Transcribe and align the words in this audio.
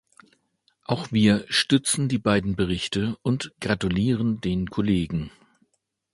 Auch 0.85 1.11
wir 1.11 1.45
stützen 1.47 2.09
die 2.09 2.17
beiden 2.17 2.55
Berichte 2.55 3.17
und 3.21 3.53
gratulieren 3.61 4.41
den 4.41 4.67
Kollegen. 4.67 5.29